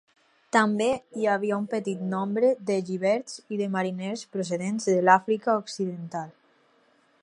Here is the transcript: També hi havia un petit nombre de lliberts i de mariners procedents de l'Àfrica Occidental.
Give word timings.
També 0.55 0.85
hi 1.19 1.27
havia 1.33 1.59
un 1.65 1.67
petit 1.73 2.01
nombre 2.15 2.49
de 2.71 2.79
lliberts 2.89 3.37
i 3.57 3.61
de 3.63 3.69
mariners 3.77 4.27
procedents 4.37 4.93
de 4.93 4.99
l'Àfrica 5.11 5.59
Occidental. 5.65 6.31